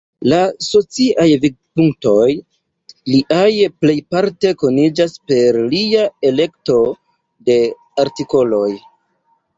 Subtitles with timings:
[0.31, 0.37] La
[0.67, 2.29] sociaj vidpunktoj
[3.11, 3.51] liaj
[3.83, 6.79] plejparte koniĝas per lia elekto
[7.51, 7.59] de
[8.07, 8.69] artikoloj.